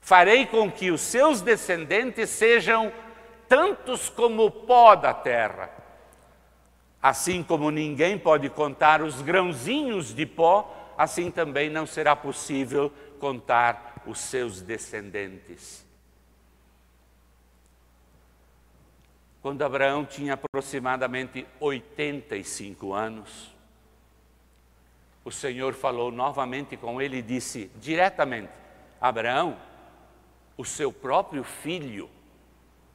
Farei 0.00 0.46
com 0.46 0.72
que 0.72 0.90
os 0.90 1.02
seus 1.02 1.42
descendentes 1.42 2.30
sejam 2.30 2.90
tantos 3.48 4.08
como 4.08 4.46
o 4.46 4.50
pó 4.50 4.94
da 4.94 5.14
terra. 5.14 5.70
Assim 7.02 7.42
como 7.42 7.70
ninguém 7.70 8.18
pode 8.18 8.48
contar 8.50 9.02
os 9.02 9.22
grãozinhos 9.22 10.14
de 10.14 10.26
pó, 10.26 10.94
assim 10.98 11.30
também 11.30 11.70
não 11.70 11.86
será 11.86 12.16
possível 12.16 12.92
contar 13.18 14.02
os 14.06 14.18
seus 14.18 14.60
descendentes. 14.60 15.86
quando 19.46 19.62
Abraão 19.62 20.04
tinha 20.04 20.34
aproximadamente 20.34 21.46
85 21.60 22.92
anos, 22.92 23.54
o 25.24 25.30
Senhor 25.30 25.72
falou 25.72 26.10
novamente 26.10 26.76
com 26.76 27.00
ele 27.00 27.18
e 27.18 27.22
disse 27.22 27.70
diretamente: 27.76 28.50
Abraão, 29.00 29.56
o 30.56 30.64
seu 30.64 30.92
próprio 30.92 31.44
filho 31.44 32.10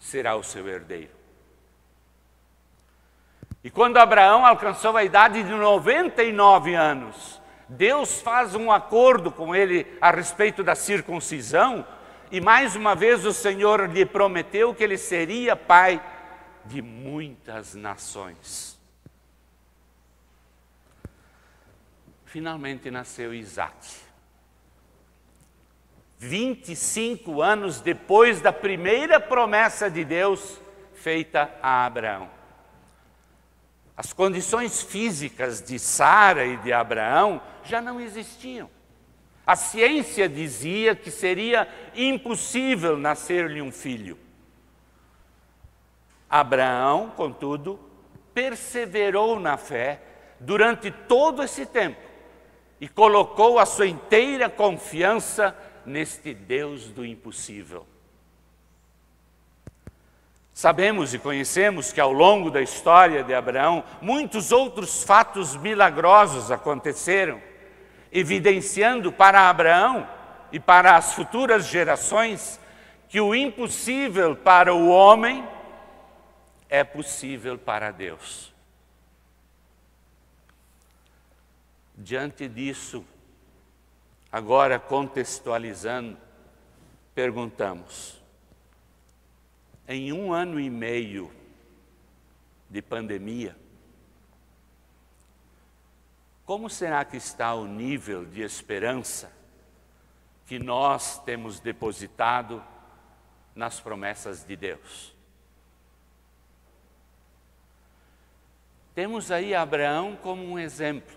será 0.02 0.36
o 0.36 0.44
seu 0.44 0.68
herdeiro. 0.68 1.12
E 3.64 3.70
quando 3.70 3.98
Abraão 3.98 4.44
alcançou 4.44 4.98
a 4.98 5.04
idade 5.04 5.44
de 5.44 5.52
99 5.52 6.74
anos, 6.74 7.40
Deus 7.70 8.20
faz 8.20 8.56
um 8.56 8.72
acordo 8.72 9.32
com 9.32 9.56
ele 9.56 9.88
a 10.02 10.10
respeito 10.10 10.64
da 10.64 10.74
circuncisão, 10.74 11.86
e 12.32 12.42
mais 12.42 12.76
uma 12.76 12.96
vez 12.96 13.26
o 13.26 13.32
Senhor 13.32 13.88
lhe 13.88 14.06
prometeu 14.06 14.74
que 14.74 14.84
ele 14.84 14.98
seria 14.98 15.56
pai 15.56 16.04
de 16.66 16.82
muitas 16.82 17.76
nações. 17.76 18.80
Finalmente 22.26 22.90
nasceu 22.90 23.34
Isaac. 23.34 24.01
25 26.24 27.42
anos 27.42 27.82
depois 27.82 28.40
da 28.40 28.54
primeira 28.54 29.20
promessa 29.20 29.90
de 29.90 30.06
Deus 30.06 30.62
feita 30.94 31.52
a 31.64 31.84
Abraão. 31.84 32.30
As 33.98 34.14
condições 34.14 34.84
físicas 34.84 35.64
de 35.64 35.80
Sara 35.80 36.46
e 36.46 36.58
de 36.58 36.72
Abraão 36.72 37.42
já 37.64 37.82
não 37.82 38.00
existiam. 38.00 38.70
A 39.48 39.56
ciência 39.56 40.30
dizia 40.30 40.96
que 40.96 41.10
seria 41.10 41.68
impossível 41.96 42.96
nascer-lhe 42.98 43.60
um 43.60 43.72
filho. 43.72 44.16
Abraão, 46.30 47.12
contudo, 47.18 47.80
perseverou 48.32 49.40
na 49.40 49.58
fé 49.58 50.00
durante 50.40 50.92
todo 50.92 51.42
esse 51.42 51.66
tempo 51.66 52.00
e 52.80 52.88
colocou 52.88 53.58
a 53.58 53.66
sua 53.66 53.88
inteira 53.88 54.48
confiança 54.52 55.56
neste 55.86 56.34
Deus 56.34 56.88
do 56.88 57.06
impossível. 57.06 57.86
Sabemos 60.54 61.14
e 61.14 61.20
conhecemos 61.20 61.92
que 61.92 62.00
ao 62.00 62.12
longo 62.12 62.52
da 62.52 62.62
história 62.62 63.24
de 63.24 63.34
Abraão, 63.34 63.84
muitos 64.02 64.52
outros 64.52 65.04
fatos 65.04 65.56
milagrosos 65.56 66.52
aconteceram, 66.52 67.42
evidenciando 68.12 69.12
para 69.12 69.50
Abraão 69.50 70.08
e 70.52 70.60
para 70.60 70.98
as 70.98 71.14
futuras 71.14 71.68
gerações 71.68 72.60
que 73.08 73.20
o 73.20 73.34
impossível 73.34 74.36
para 74.36 74.74
o 74.74 74.90
homem 74.90 75.48
é 76.70 76.84
possível 76.84 77.58
para 77.58 77.92
Deus. 77.92 78.54
Diante 81.98 82.48
disso, 82.48 83.06
agora 84.32 84.80
contextualizando, 84.80 86.18
perguntamos: 87.14 88.22
em 89.88 90.14
um 90.14 90.32
ano 90.32 90.60
e 90.60 90.70
meio 90.70 91.32
de 92.70 92.82
pandemia, 92.82 93.56
como 96.46 96.70
será 96.70 97.04
que 97.04 97.18
está 97.18 97.54
o 97.54 97.66
nível 97.66 98.26
de 98.26 98.42
esperança 98.42 99.32
que 100.46 100.60
nós 100.60 101.20
temos 101.24 101.60
depositado 101.60 102.64
nas 103.56 103.80
promessas 103.80 104.46
de 104.46 104.56
Deus? 104.56 105.16
Temos 108.94 109.32
aí 109.32 109.56
Abraão 109.56 110.18
como 110.18 110.44
um 110.44 110.60
exemplo. 110.60 111.16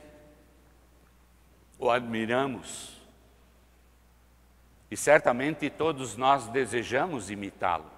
O 1.79 1.91
admiramos. 1.91 3.04
E 4.91 4.97
certamente 4.97 5.69
todos 5.71 6.17
nós 6.17 6.47
desejamos 6.49 7.31
imitá-lo. 7.31 7.91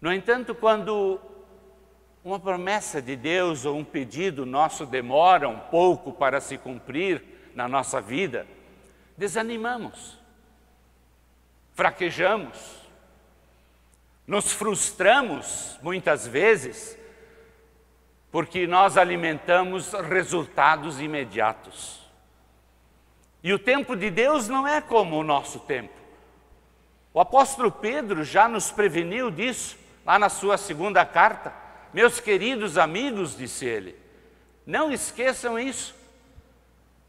No 0.00 0.12
entanto, 0.12 0.54
quando 0.54 1.20
uma 2.24 2.38
promessa 2.38 3.02
de 3.02 3.16
Deus 3.16 3.64
ou 3.64 3.76
um 3.76 3.84
pedido 3.84 4.46
nosso 4.46 4.86
demora 4.86 5.48
um 5.48 5.58
pouco 5.58 6.12
para 6.12 6.40
se 6.40 6.56
cumprir 6.56 7.22
na 7.54 7.68
nossa 7.68 8.00
vida, 8.00 8.46
desanimamos, 9.16 10.18
fraquejamos, 11.74 12.82
nos 14.26 14.52
frustramos 14.52 15.78
muitas 15.82 16.26
vezes 16.26 16.98
porque 18.30 18.66
nós 18.66 18.96
alimentamos 18.96 19.92
resultados 19.92 21.00
imediatos. 21.00 22.00
E 23.42 23.52
o 23.52 23.58
tempo 23.58 23.96
de 23.96 24.10
Deus 24.10 24.48
não 24.48 24.66
é 24.66 24.80
como 24.80 25.18
o 25.18 25.24
nosso 25.24 25.58
tempo. 25.60 25.92
O 27.12 27.20
apóstolo 27.20 27.70
Pedro 27.70 28.24
já 28.24 28.48
nos 28.48 28.70
preveniu 28.70 29.30
disso, 29.30 29.76
lá 30.06 30.18
na 30.18 30.28
sua 30.28 30.56
segunda 30.56 31.04
carta. 31.04 31.52
Meus 31.92 32.20
queridos 32.20 32.78
amigos, 32.78 33.36
disse 33.36 33.66
ele, 33.66 33.96
não 34.64 34.90
esqueçam 34.90 35.58
isso. 35.58 35.94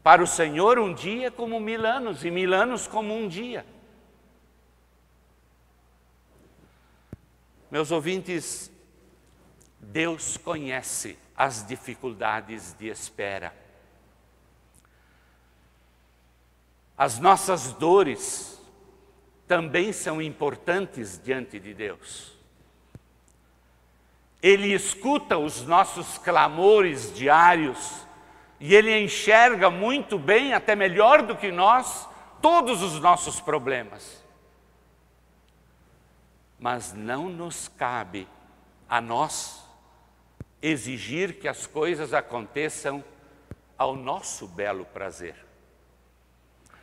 Para 0.02 0.22
o 0.22 0.26
Senhor, 0.26 0.78
um 0.78 0.92
dia 0.92 1.30
como 1.30 1.58
mil 1.58 1.86
anos, 1.86 2.24
e 2.24 2.30
mil 2.30 2.52
anos 2.52 2.86
como 2.86 3.16
um 3.16 3.26
dia. 3.26 3.64
Meus 7.70 7.90
ouvintes, 7.90 8.70
Deus 9.80 10.36
conhece 10.36 11.18
as 11.34 11.66
dificuldades 11.66 12.74
de 12.78 12.88
espera. 12.88 13.63
As 16.96 17.18
nossas 17.18 17.72
dores 17.72 18.60
também 19.46 19.92
são 19.92 20.22
importantes 20.22 21.20
diante 21.22 21.58
de 21.58 21.74
Deus. 21.74 22.32
Ele 24.42 24.72
escuta 24.72 25.38
os 25.38 25.62
nossos 25.62 26.18
clamores 26.18 27.14
diários 27.14 28.06
e 28.60 28.74
ele 28.74 28.98
enxerga 28.98 29.70
muito 29.70 30.18
bem, 30.18 30.52
até 30.52 30.76
melhor 30.76 31.22
do 31.22 31.36
que 31.36 31.50
nós, 31.50 32.08
todos 32.40 32.82
os 32.82 33.00
nossos 33.00 33.40
problemas. 33.40 34.22
Mas 36.58 36.92
não 36.92 37.28
nos 37.28 37.68
cabe 37.68 38.28
a 38.88 39.00
nós 39.00 39.64
exigir 40.62 41.38
que 41.38 41.48
as 41.48 41.66
coisas 41.66 42.14
aconteçam 42.14 43.04
ao 43.76 43.96
nosso 43.96 44.46
belo 44.46 44.84
prazer. 44.86 45.43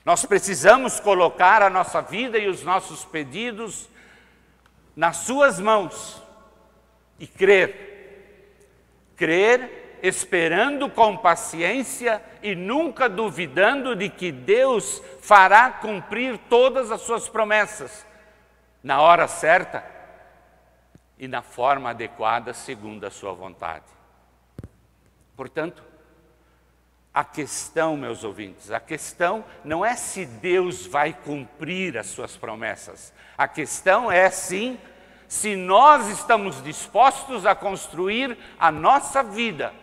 Nós 0.04 0.26
precisamos 0.26 1.00
colocar 1.00 1.62
a 1.62 1.70
nossa 1.70 2.02
vida 2.02 2.38
e 2.38 2.48
os 2.48 2.64
nossos 2.64 3.06
pedidos 3.06 3.90
nas 4.96 5.18
Suas 5.18 5.60
mãos 5.60 6.22
e 7.20 7.28
crer. 7.28 9.12
Crer 9.16 10.00
esperando 10.02 10.90
com 10.90 11.16
paciência 11.16 12.22
e 12.42 12.56
nunca 12.56 13.08
duvidando 13.08 13.96
de 13.96 14.10
que 14.10 14.32
Deus 14.32 15.02
fará 15.22 15.70
cumprir 15.70 16.40
todas 16.50 16.90
as 16.92 17.02
Suas 17.02 17.30
promessas 17.30 18.06
na 18.84 19.00
hora 19.00 19.28
certa 19.28 19.86
e 21.20 21.28
na 21.28 21.44
forma 21.44 21.92
adequada 21.92 22.52
segundo 22.52 23.06
a 23.06 23.12
sua 23.12 23.32
vontade. 23.34 23.86
Portanto, 25.36 25.84
a 27.14 27.26
questão, 27.26 27.98
meus 27.98 28.24
ouvintes, 28.24 28.72
a 28.72 28.80
questão 28.80 29.44
não 29.64 29.86
é 29.86 29.96
se 29.96 30.26
Deus 30.26 30.86
vai 30.86 31.14
cumprir 31.14 31.98
as 31.98 32.08
suas 32.08 32.38
promessas. 32.38 33.14
A 33.38 33.48
questão 33.48 34.10
é 34.12 34.30
sim 34.30 34.80
se 35.28 35.56
nós 35.56 36.08
estamos 36.08 36.64
dispostos 36.64 37.46
a 37.46 37.54
construir 37.54 38.38
a 38.58 38.72
nossa 38.72 39.22
vida 39.22 39.74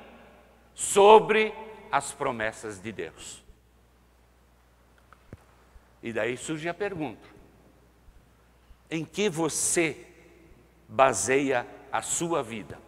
sobre 0.74 1.52
as 1.92 2.12
promessas 2.12 2.80
de 2.80 2.92
Deus. 2.92 3.44
E 6.02 6.12
daí 6.12 6.36
surge 6.36 6.68
a 6.68 6.74
pergunta: 6.74 7.28
em 8.90 9.04
que 9.04 9.28
você 9.28 10.06
baseia 10.88 11.66
a 11.92 12.00
sua 12.00 12.42
vida. 12.42 12.87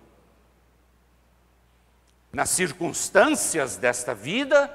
Nas 2.33 2.51
circunstâncias 2.51 3.77
desta 3.77 4.15
vida 4.15 4.73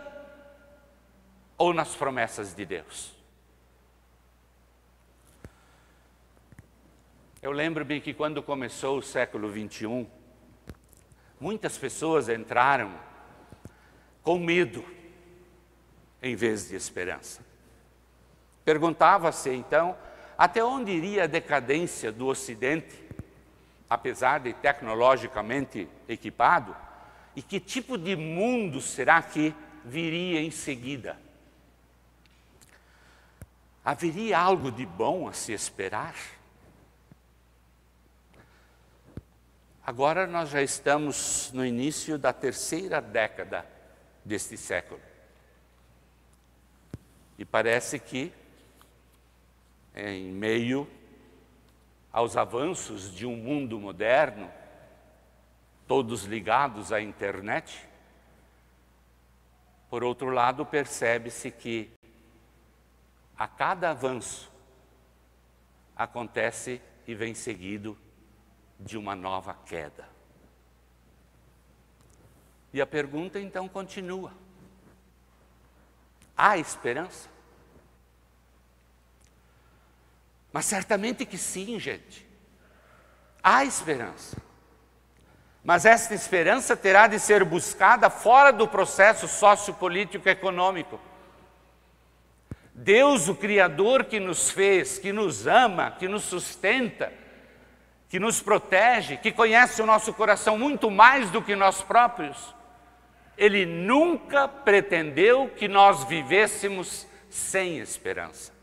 ou 1.57 1.73
nas 1.73 1.95
promessas 1.95 2.53
de 2.53 2.65
Deus? 2.65 3.15
Eu 7.41 7.51
lembro-me 7.51 8.01
que 8.01 8.13
quando 8.13 8.41
começou 8.41 8.97
o 8.97 9.03
século 9.03 9.49
21, 9.49 10.07
muitas 11.39 11.77
pessoas 11.77 12.27
entraram 12.27 12.93
com 14.23 14.39
medo 14.39 14.83
em 16.21 16.35
vez 16.35 16.69
de 16.69 16.75
esperança. 16.75 17.41
Perguntava-se 18.63 19.49
então 19.51 19.95
até 20.37 20.63
onde 20.63 20.91
iria 20.91 21.23
a 21.23 21.27
decadência 21.27 22.11
do 22.11 22.27
Ocidente 22.27 23.05
apesar 23.89 24.39
de 24.39 24.53
tecnologicamente 24.53 25.87
equipado, 26.07 26.75
e 27.35 27.41
que 27.41 27.59
tipo 27.59 27.97
de 27.97 28.15
mundo 28.15 28.81
será 28.81 29.21
que 29.21 29.53
viria 29.83 30.41
em 30.41 30.51
seguida. 30.51 31.17
Haveria 33.83 34.39
algo 34.39 34.71
de 34.71 34.85
bom 34.85 35.27
a 35.27 35.33
se 35.33 35.51
esperar? 35.53 36.15
Agora 39.85 40.25
nós 40.25 40.49
já 40.49 40.63
estamos 40.63 41.51
no 41.53 41.63
início 41.63 42.17
da 42.17 42.33
terceira 42.33 42.99
década 42.99 43.63
deste 44.23 44.57
século. 44.57 44.99
E 47.37 47.45
parece 47.45 47.99
que, 47.99 48.33
em 49.93 50.31
meio 50.31 50.89
aos 52.11 52.35
avanços 52.35 53.13
de 53.13 53.27
um 53.27 53.35
mundo 53.35 53.79
moderno, 53.79 54.49
todos 55.87 56.23
ligados 56.23 56.91
à 56.91 57.01
internet, 57.01 57.87
por 59.89 60.03
outro 60.03 60.29
lado, 60.29 60.65
percebe-se 60.65 61.51
que 61.51 61.91
a 63.37 63.47
cada 63.47 63.91
avanço 63.91 64.51
acontece 65.95 66.81
e 67.07 67.13
vem 67.13 67.33
seguido 67.33 67.97
de 68.79 68.97
uma 68.97 69.15
nova 69.15 69.53
queda. 69.53 70.07
E 72.73 72.81
a 72.81 72.85
pergunta 72.85 73.39
então 73.39 73.69
continua: 73.69 74.33
há 76.35 76.57
esperança? 76.57 77.29
Mas 80.51 80.65
certamente 80.65 81.25
que 81.25 81.37
sim, 81.37 81.79
gente. 81.79 82.25
Há 83.43 83.63
esperança. 83.63 84.37
Mas 85.65 85.83
esta 85.83 86.13
esperança 86.13 86.77
terá 86.77 87.07
de 87.07 87.19
ser 87.19 87.43
buscada 87.43 88.07
fora 88.07 88.53
do 88.53 88.67
processo 88.67 89.27
sociopolítico 89.27 90.29
econômico. 90.29 90.99
Deus, 92.71 93.27
o 93.27 93.33
Criador 93.33 94.03
que 94.03 94.19
nos 94.19 94.51
fez, 94.51 94.99
que 94.99 95.11
nos 95.11 95.47
ama, 95.47 95.89
que 95.89 96.07
nos 96.07 96.21
sustenta, 96.21 97.11
que 98.07 98.19
nos 98.19 98.39
protege, 98.39 99.17
que 99.17 99.31
conhece 99.31 99.81
o 99.81 99.87
nosso 99.87 100.13
coração 100.13 100.55
muito 100.55 100.91
mais 100.91 101.31
do 101.31 101.41
que 101.41 101.55
nós 101.55 101.81
próprios, 101.81 102.53
Ele 103.35 103.65
nunca 103.65 104.47
pretendeu 104.47 105.49
que 105.49 105.67
nós 105.67 106.03
vivêssemos 106.03 107.07
sem 107.27 107.79
esperança. 107.79 108.53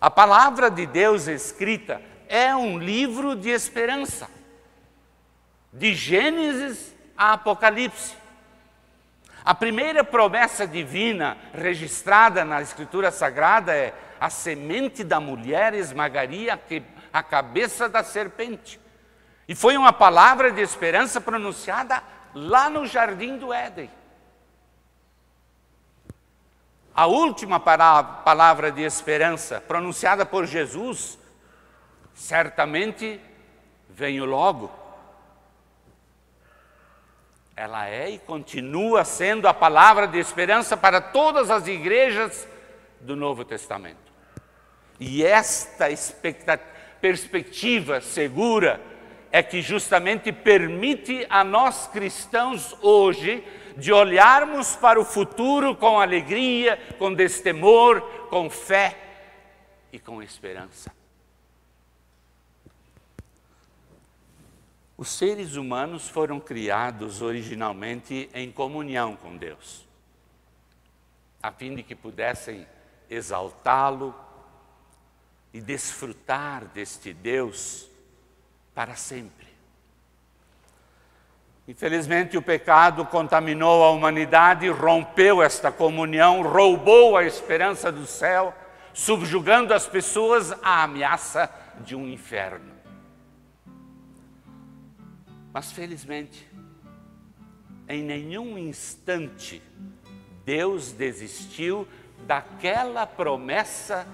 A 0.00 0.10
palavra 0.10 0.68
de 0.68 0.86
Deus 0.86 1.28
escrita 1.28 2.02
é 2.28 2.54
um 2.56 2.78
livro 2.78 3.36
de 3.36 3.50
esperança, 3.50 4.28
de 5.76 5.94
Gênesis 5.94 6.94
a 7.16 7.34
Apocalipse. 7.34 8.14
A 9.44 9.54
primeira 9.54 10.02
promessa 10.02 10.66
divina 10.66 11.36
registrada 11.54 12.44
na 12.44 12.60
Escritura 12.60 13.10
Sagrada 13.10 13.74
é: 13.74 13.94
a 14.20 14.28
semente 14.28 15.04
da 15.04 15.20
mulher 15.20 15.74
esmagaria 15.74 16.60
a 17.12 17.22
cabeça 17.22 17.88
da 17.88 18.02
serpente. 18.02 18.80
E 19.46 19.54
foi 19.54 19.76
uma 19.76 19.92
palavra 19.92 20.50
de 20.50 20.60
esperança 20.60 21.20
pronunciada 21.20 22.02
lá 22.34 22.68
no 22.68 22.86
jardim 22.86 23.38
do 23.38 23.52
Éden. 23.52 23.90
A 26.92 27.06
última 27.06 27.60
palavra 27.60 28.72
de 28.72 28.82
esperança 28.82 29.60
pronunciada 29.60 30.24
por 30.24 30.46
Jesus, 30.46 31.18
certamente 32.14 33.20
veio 33.90 34.24
logo. 34.24 34.85
Ela 37.56 37.88
é 37.88 38.10
e 38.10 38.18
continua 38.18 39.02
sendo 39.02 39.48
a 39.48 39.54
palavra 39.54 40.06
de 40.06 40.18
esperança 40.18 40.76
para 40.76 41.00
todas 41.00 41.50
as 41.50 41.66
igrejas 41.66 42.46
do 43.00 43.16
Novo 43.16 43.46
Testamento. 43.46 44.12
E 45.00 45.24
esta 45.24 45.86
perspectiva 47.00 48.00
segura 48.02 48.78
é 49.32 49.42
que 49.42 49.62
justamente 49.62 50.32
permite 50.32 51.26
a 51.30 51.42
nós 51.42 51.86
cristãos 51.86 52.76
hoje 52.82 53.42
de 53.76 53.92
olharmos 53.92 54.76
para 54.76 55.00
o 55.00 55.04
futuro 55.04 55.74
com 55.74 56.00
alegria, 56.00 56.78
com 56.98 57.12
destemor, 57.12 58.00
com 58.28 58.48
fé 58.48 58.96
e 59.92 59.98
com 59.98 60.22
esperança. 60.22 60.95
Os 64.96 65.08
seres 65.08 65.56
humanos 65.56 66.08
foram 66.08 66.40
criados 66.40 67.20
originalmente 67.20 68.30
em 68.32 68.50
comunhão 68.50 69.14
com 69.14 69.36
Deus, 69.36 69.86
a 71.42 71.52
fim 71.52 71.74
de 71.74 71.82
que 71.82 71.94
pudessem 71.94 72.66
exaltá-lo, 73.10 74.14
e 75.56 75.60
desfrutar 75.62 76.66
deste 76.66 77.14
Deus 77.14 77.88
para 78.74 78.94
sempre. 78.94 79.46
Infelizmente, 81.66 82.36
o 82.36 82.42
pecado 82.42 83.06
contaminou 83.06 83.82
a 83.82 83.90
humanidade, 83.90 84.68
rompeu 84.68 85.42
esta 85.42 85.72
comunhão, 85.72 86.42
roubou 86.42 87.16
a 87.16 87.24
esperança 87.24 87.90
do 87.90 88.06
céu, 88.06 88.54
subjugando 88.92 89.72
as 89.72 89.86
pessoas 89.86 90.52
à 90.62 90.82
ameaça 90.82 91.50
de 91.80 91.96
um 91.96 92.06
inferno. 92.06 92.70
Mas, 95.56 95.72
felizmente, 95.72 96.46
em 97.88 98.02
nenhum 98.02 98.58
instante 98.58 99.62
Deus 100.44 100.92
desistiu 100.92 101.88
daquela 102.26 103.06
promessa 103.06 104.06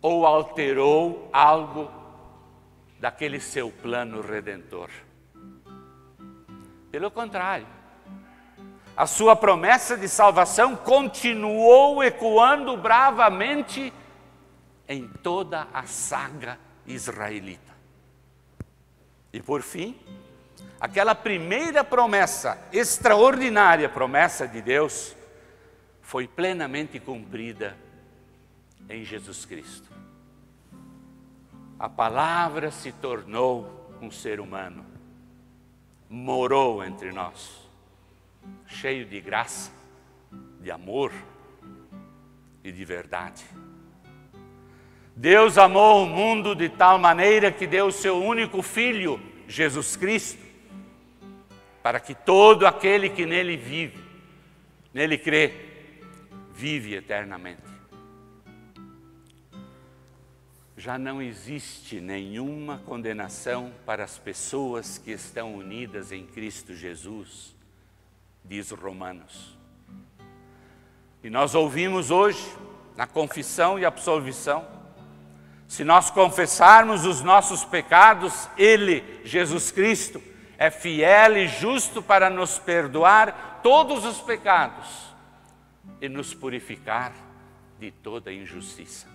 ou 0.00 0.24
alterou 0.24 1.28
algo 1.32 1.90
daquele 3.00 3.40
seu 3.40 3.72
plano 3.72 4.20
redentor. 4.20 4.88
Pelo 6.92 7.10
contrário, 7.10 7.66
a 8.96 9.04
sua 9.04 9.34
promessa 9.34 9.98
de 9.98 10.08
salvação 10.08 10.76
continuou 10.76 12.04
ecoando 12.04 12.76
bravamente 12.76 13.92
em 14.86 15.08
toda 15.08 15.66
a 15.74 15.86
saga 15.86 16.56
israelita. 16.86 17.77
E 19.38 19.40
por 19.40 19.62
fim, 19.62 19.96
aquela 20.80 21.14
primeira 21.14 21.84
promessa, 21.84 22.60
extraordinária 22.72 23.88
promessa 23.88 24.48
de 24.48 24.60
Deus, 24.60 25.14
foi 26.02 26.26
plenamente 26.26 26.98
cumprida 26.98 27.76
em 28.90 29.04
Jesus 29.04 29.44
Cristo. 29.44 29.88
A 31.78 31.88
palavra 31.88 32.72
se 32.72 32.90
tornou 32.90 33.96
um 34.02 34.10
ser 34.10 34.40
humano, 34.40 34.84
morou 36.10 36.82
entre 36.82 37.12
nós, 37.12 37.64
cheio 38.66 39.06
de 39.06 39.20
graça, 39.20 39.70
de 40.60 40.68
amor 40.68 41.12
e 42.64 42.72
de 42.72 42.84
verdade. 42.84 43.44
Deus 45.20 45.58
amou 45.58 46.04
o 46.04 46.06
mundo 46.06 46.54
de 46.54 46.68
tal 46.68 46.96
maneira 46.96 47.50
que 47.50 47.66
deu 47.66 47.86
o 47.88 47.92
seu 47.92 48.22
único 48.22 48.62
filho, 48.62 49.20
Jesus 49.48 49.96
Cristo, 49.96 50.44
para 51.82 51.98
que 51.98 52.14
todo 52.14 52.66
aquele 52.66 53.08
que 53.08 53.26
nele 53.26 53.56
vive, 53.56 53.98
nele 54.94 55.18
crê, 55.18 55.52
vive 56.54 56.94
eternamente 56.94 57.68
já 60.78 60.96
não 60.96 61.20
existe 61.20 62.00
nenhuma 62.00 62.78
condenação 62.78 63.72
para 63.84 64.04
as 64.04 64.16
pessoas 64.16 64.96
que 64.96 65.10
estão 65.10 65.56
unidas 65.56 66.12
em 66.12 66.24
Cristo 66.24 66.72
Jesus, 66.72 67.52
diz 68.44 68.70
Romanos. 68.70 69.58
E 71.22 71.28
nós 71.28 71.56
ouvimos 71.56 72.12
hoje, 72.12 72.40
na 72.96 73.08
confissão 73.08 73.76
e 73.76 73.84
absolvição, 73.84 74.64
se 75.68 75.84
nós 75.84 76.10
confessarmos 76.10 77.04
os 77.04 77.20
nossos 77.20 77.62
pecados, 77.62 78.48
Ele, 78.56 79.04
Jesus 79.22 79.70
Cristo, 79.70 80.20
é 80.56 80.70
fiel 80.70 81.36
e 81.36 81.46
justo 81.46 82.02
para 82.02 82.30
nos 82.30 82.58
perdoar 82.58 83.60
todos 83.62 84.04
os 84.06 84.18
pecados 84.18 85.14
e 86.00 86.08
nos 86.08 86.32
purificar 86.32 87.12
de 87.78 87.90
toda 87.90 88.32
injustiça. 88.32 89.06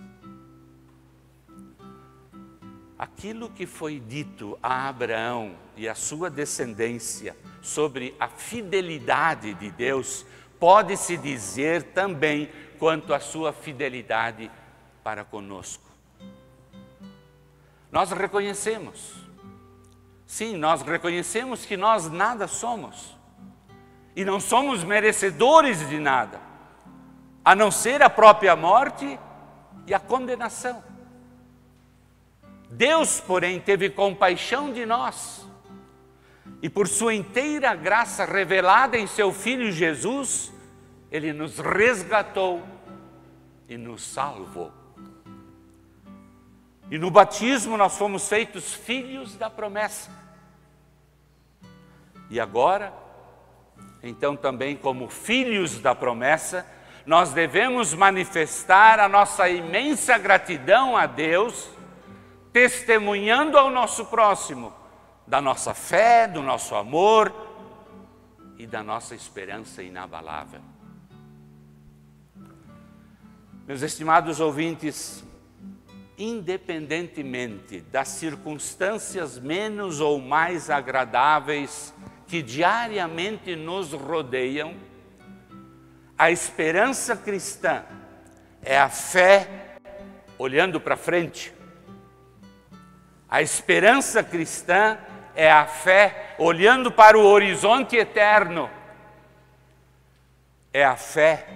Aquilo 2.96 3.50
que 3.50 3.66
foi 3.66 3.98
dito 3.98 4.56
a 4.62 4.88
Abraão 4.88 5.56
e 5.76 5.88
a 5.88 5.94
sua 5.94 6.30
descendência 6.30 7.36
sobre 7.60 8.14
a 8.20 8.28
fidelidade 8.28 9.54
de 9.54 9.70
Deus, 9.72 10.24
pode-se 10.60 11.16
dizer 11.16 11.82
também 11.82 12.48
quanto 12.78 13.12
à 13.12 13.18
sua 13.18 13.52
fidelidade 13.52 14.48
para 15.02 15.24
conosco. 15.24 15.83
Nós 17.94 18.10
reconhecemos, 18.10 19.14
sim, 20.26 20.56
nós 20.56 20.82
reconhecemos 20.82 21.64
que 21.64 21.76
nós 21.76 22.10
nada 22.10 22.48
somos 22.48 23.16
e 24.16 24.24
não 24.24 24.40
somos 24.40 24.82
merecedores 24.82 25.88
de 25.88 26.00
nada, 26.00 26.40
a 27.44 27.54
não 27.54 27.70
ser 27.70 28.02
a 28.02 28.10
própria 28.10 28.56
morte 28.56 29.16
e 29.86 29.94
a 29.94 30.00
condenação. 30.00 30.82
Deus, 32.68 33.20
porém, 33.20 33.60
teve 33.60 33.88
compaixão 33.88 34.72
de 34.72 34.84
nós 34.84 35.46
e, 36.60 36.68
por 36.68 36.88
sua 36.88 37.14
inteira 37.14 37.76
graça 37.76 38.24
revelada 38.24 38.98
em 38.98 39.06
seu 39.06 39.32
Filho 39.32 39.70
Jesus, 39.70 40.52
ele 41.12 41.32
nos 41.32 41.60
resgatou 41.60 42.60
e 43.68 43.76
nos 43.76 44.02
salvou. 44.02 44.83
E 46.94 46.98
no 46.98 47.10
batismo 47.10 47.76
nós 47.76 47.98
fomos 47.98 48.28
feitos 48.28 48.72
filhos 48.72 49.34
da 49.34 49.50
promessa. 49.50 50.12
E 52.30 52.38
agora, 52.38 52.94
então 54.00 54.36
também 54.36 54.76
como 54.76 55.08
filhos 55.08 55.80
da 55.80 55.92
promessa, 55.92 56.64
nós 57.04 57.32
devemos 57.32 57.92
manifestar 57.94 59.00
a 59.00 59.08
nossa 59.08 59.48
imensa 59.48 60.16
gratidão 60.18 60.96
a 60.96 61.06
Deus, 61.06 61.68
testemunhando 62.52 63.58
ao 63.58 63.70
nosso 63.70 64.04
próximo 64.04 64.72
da 65.26 65.40
nossa 65.40 65.74
fé, 65.74 66.28
do 66.28 66.44
nosso 66.44 66.76
amor 66.76 67.34
e 68.56 68.68
da 68.68 68.84
nossa 68.84 69.16
esperança 69.16 69.82
inabalável. 69.82 70.60
Meus 73.66 73.82
estimados 73.82 74.38
ouvintes, 74.38 75.24
independentemente 76.16 77.80
das 77.80 78.08
circunstâncias 78.08 79.38
menos 79.38 80.00
ou 80.00 80.20
mais 80.20 80.70
agradáveis 80.70 81.92
que 82.26 82.42
diariamente 82.42 83.56
nos 83.56 83.92
rodeiam, 83.92 84.74
a 86.16 86.30
esperança 86.30 87.16
cristã 87.16 87.84
é 88.62 88.78
a 88.78 88.88
fé 88.88 89.78
olhando 90.38 90.80
para 90.80 90.96
frente. 90.96 91.52
A 93.28 93.42
esperança 93.42 94.22
cristã 94.22 94.96
é 95.34 95.50
a 95.50 95.66
fé 95.66 96.34
olhando 96.38 96.90
para 96.92 97.18
o 97.18 97.24
horizonte 97.24 97.96
eterno. 97.96 98.70
É 100.72 100.84
a 100.84 100.96
fé 100.96 101.46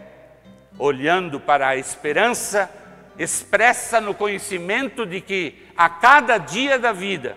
olhando 0.79 1.41
para 1.41 1.69
a 1.69 1.77
esperança 1.77 2.71
expressa 3.19 4.01
no 4.01 4.15
conhecimento 4.15 5.05
de 5.05 5.21
que 5.21 5.67
a 5.77 5.89
cada 5.89 6.39
dia 6.39 6.79
da 6.79 6.93
vida 6.93 7.37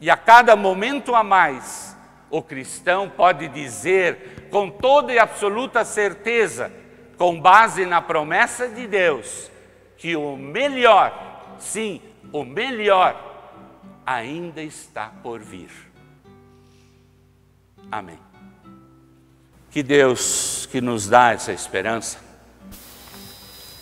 e 0.00 0.10
a 0.10 0.16
cada 0.16 0.54
momento 0.54 1.14
a 1.14 1.24
mais, 1.24 1.96
o 2.30 2.42
cristão 2.42 3.08
pode 3.08 3.48
dizer 3.48 4.48
com 4.50 4.68
toda 4.70 5.12
e 5.12 5.18
absoluta 5.18 5.84
certeza, 5.84 6.70
com 7.16 7.40
base 7.40 7.86
na 7.86 8.02
promessa 8.02 8.68
de 8.68 8.86
Deus, 8.86 9.50
que 9.96 10.14
o 10.14 10.36
melhor, 10.36 11.56
sim, 11.58 12.02
o 12.32 12.44
melhor, 12.44 13.32
ainda 14.04 14.62
está 14.62 15.10
por 15.22 15.40
vir. 15.40 15.70
Amém. 17.90 18.18
Que 19.70 19.82
Deus 19.82 20.68
que 20.70 20.80
nos 20.80 21.08
dá 21.08 21.32
essa 21.32 21.52
esperança, 21.52 22.18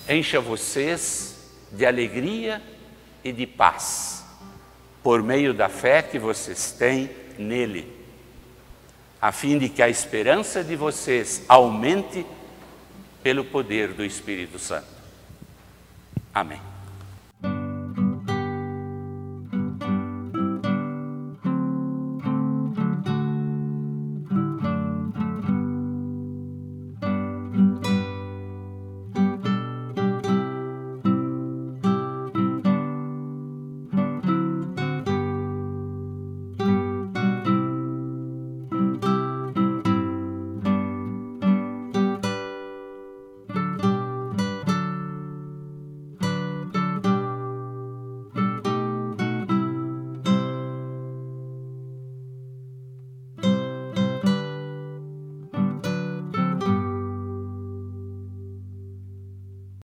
encha 0.08 0.40
vocês 0.40 1.31
de 1.72 1.86
alegria 1.86 2.62
e 3.24 3.32
de 3.32 3.46
paz, 3.46 4.24
por 5.02 5.22
meio 5.22 5.54
da 5.54 5.68
fé 5.68 6.02
que 6.02 6.18
vocês 6.18 6.72
têm 6.72 7.10
nele, 7.38 7.90
a 9.20 9.32
fim 9.32 9.58
de 9.58 9.68
que 9.68 9.82
a 9.82 9.88
esperança 9.88 10.62
de 10.62 10.76
vocês 10.76 11.44
aumente 11.48 12.26
pelo 13.22 13.44
poder 13.44 13.94
do 13.94 14.04
Espírito 14.04 14.58
Santo. 14.58 14.86
Amém. 16.34 16.71